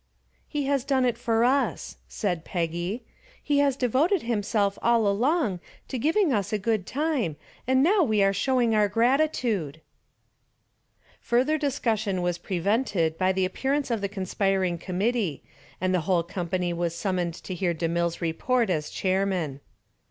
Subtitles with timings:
[0.47, 3.03] "He has done it for us," said Peggy.
[3.43, 7.35] "He has devoted himself all along to giving us a good time
[7.67, 9.79] and now we are showing our gratitude."
[11.19, 15.43] Further discussion was prevented by the appearance of the conspiring committee
[15.79, 19.59] and the whole company was summoned to hear DeMille's report as chairman.